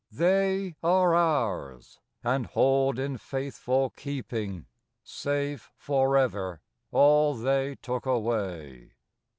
They 0.11 0.75
are 0.81 1.13
ours, 1.13 1.99
and 2.23 2.47
hold 2.47 2.97
in 2.97 3.19
faithful 3.19 3.91
keeping, 3.91 4.65
Safe 5.03 5.71
forever 5.77 6.59
all 6.89 7.35
they 7.35 7.75
took 7.83 8.07
away. 8.07 8.93